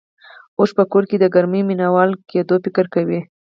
اوښ 0.57 0.69
په 0.77 0.83
کور 0.91 1.03
کې 1.09 1.17
د 1.19 1.25
ګرمۍ 1.35 1.61
مينه 1.69 1.87
وال 1.93 2.11
کېدو 2.29 2.55
فکر 2.65 2.85
کوي. 2.93 3.19